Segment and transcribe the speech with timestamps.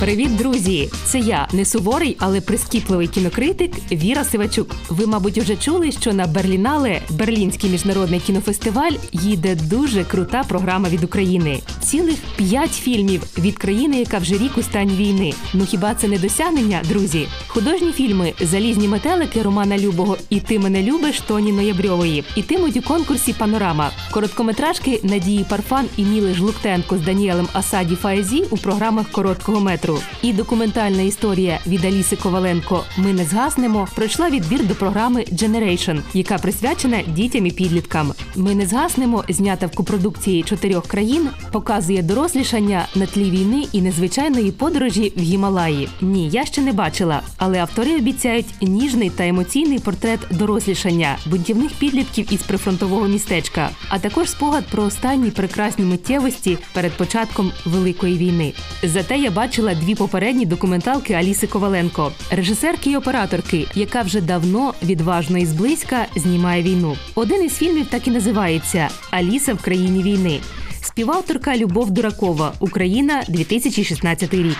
[0.00, 0.90] Привіт, друзі!
[1.04, 4.76] Це я, не суворий, але прискіпливий кінокритик Віра Сивачук.
[4.88, 11.04] Ви, мабуть, уже чули, що на Берлінале Берлінський міжнародний кінофестиваль їде дуже крута програма від
[11.04, 11.60] України.
[11.82, 15.32] Цілих п'ять фільмів від країни, яка вже рік у стані війни.
[15.54, 17.26] Ну хіба це не досягнення, друзі?
[17.46, 23.32] Художні фільми Залізні метелики Романа Любого і Ти мене любиш Тоні Ноябрьової ітимуть у конкурсі
[23.32, 23.90] Панорама.
[24.10, 29.83] Короткометражки Надії Парфан і Міли Жлуктенко з Даніелем Асаді Фаезі у програмах короткого метру.
[30.22, 36.38] І документальна історія від Аліси Коваленко Ми не згаснемо пройшла відбір до програми Generation, яка
[36.38, 38.12] присвячена дітям і підліткам.
[38.36, 44.52] Ми не згаснемо, знята в копродукції чотирьох країн, показує дорослішання на тлі війни і незвичайної
[44.52, 45.88] подорожі в Гімалаї.
[46.00, 52.32] Ні, я ще не бачила, але автори обіцяють ніжний та емоційний портрет дорослішання бунтівних підлітків
[52.32, 58.52] із прифронтового містечка, а також спогад про останні прекрасні миттєвості перед початком великої війни.
[58.82, 65.38] Зате я бачила дві попередні документалки Аліси Коваленко, режисерки і операторки, яка вже давно відважно
[65.38, 66.96] і зблизька знімає війну.
[67.14, 70.40] Один із фільмів так і називається Аліса в країні війни.
[70.82, 74.56] Співавторка Любов Дуракова, Україна, 2016 рік.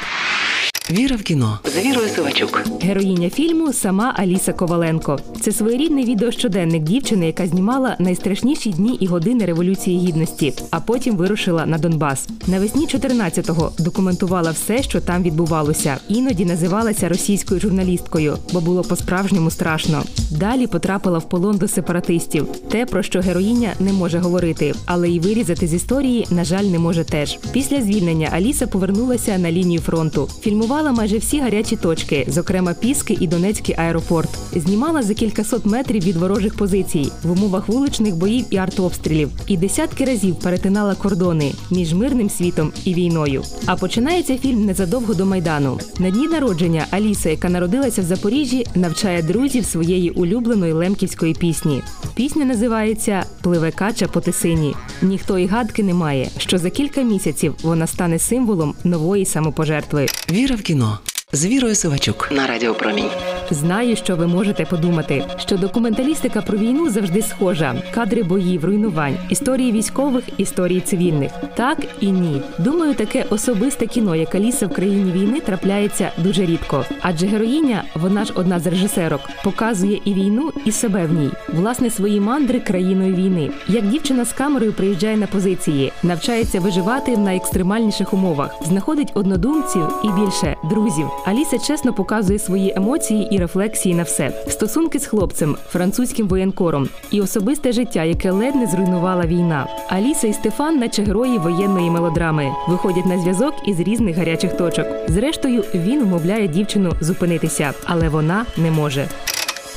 [0.90, 2.62] Віра в кіно з Вірою Сивачук.
[2.82, 5.18] Героїня фільму сама Аліса Коваленко.
[5.40, 11.66] Це своєрідний відеощоденник дівчини, яка знімала найстрашніші дні і години революції гідності, а потім вирушила
[11.66, 12.28] на Донбас.
[12.46, 15.96] Навесні 14-го документувала все, що там відбувалося.
[16.08, 20.02] Іноді називалася російською журналісткою, бо було по-справжньому страшно.
[20.30, 22.46] Далі потрапила в полон до сепаратистів.
[22.70, 26.78] Те, про що героїня не може говорити, але й вирізати з історії, на жаль, не
[26.78, 27.38] може теж.
[27.52, 30.28] Після звільнення Аліса повернулася на лінію фронту.
[30.40, 34.28] Фільмувала майже всі гарячі точки, зокрема Піски і Донецький аеропорт.
[34.52, 39.30] Знімала за кількасот метрів від ворожих позицій в умовах вуличних боїв і артобстрілів.
[39.46, 43.42] І десятки разів перетинала кордони між мирним світом і війною.
[43.66, 45.78] А починається фільм незадовго до майдану.
[45.98, 51.82] На дні народження Аліса, яка народилася в Запоріжжі, навчає друзів своєї улюбленої лемківської пісні.
[52.14, 54.74] Пісня називається Пливе кача по тисині.
[55.02, 60.06] Ніхто і гадки не має, що за кілька місяців вона стане символом нової самопожертви.
[60.34, 60.98] Віра в кіно
[61.34, 63.10] з Вірою Сивачук на Радіо Промінь.
[63.50, 69.72] Знаю, що ви можете подумати, що документалістика про війну завжди схожа: кадри боїв, руйнувань, історії
[69.72, 71.32] військових, історії цивільних.
[71.54, 72.42] Так і ні.
[72.58, 76.84] Думаю, таке особисте кіно, як Аліса в країні війни, трапляється дуже рідко.
[77.00, 81.90] Адже героїня, вона ж одна з режисерок, показує і війну, і себе в ній, власне,
[81.90, 83.50] свої мандри країною війни.
[83.68, 90.20] Як дівчина з камерою приїжджає на позиції, навчається виживати в найекстремальніших умовах, знаходить однодумців і
[90.20, 91.06] більше друзів.
[91.24, 97.20] Аліса чесно показує свої емоції і рефлексії на все: стосунки з хлопцем, французьким воєнкором і
[97.20, 99.66] особисте життя, яке ледь не зруйнувала війна.
[99.88, 104.86] Аліса і Стефан, наче герої воєнної мелодрами, виходять на зв'язок із різних гарячих точок.
[105.08, 109.08] Зрештою, він умовляє дівчину зупинитися, але вона не може.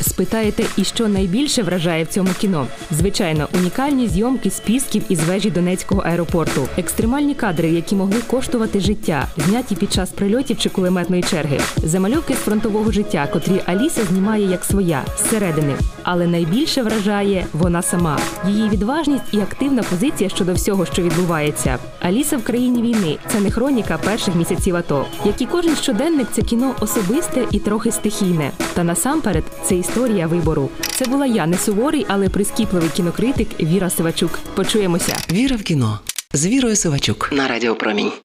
[0.01, 2.67] Спитаєте, і що найбільше вражає в цьому кіно?
[2.91, 9.27] Звичайно, унікальні зйомки з пісків із вежі Донецького аеропорту, екстремальні кадри, які могли коштувати життя,
[9.37, 14.63] зняті під час прильотів чи кулеметної черги, замальовки з фронтового життя, котрі Аліса знімає як
[14.63, 15.75] своя зсередини.
[16.03, 21.77] Але найбільше вражає вона сама, її відважність і активна позиція щодо всього, що відбувається.
[21.99, 25.05] Аліса в країні війни це не хроніка перших місяців АТО.
[25.25, 28.51] Як і кожен щоденник, це кіно особисте і трохи стихійне.
[28.73, 30.69] Та насамперед це історія вибору.
[30.91, 34.39] Це була я не суворий, але прискіпливий кінокритик Віра Сивачук.
[34.55, 35.15] Почуємося.
[35.31, 35.99] Віра в кіно
[36.33, 38.11] з Вірою Сивачук на Радіо Промінь.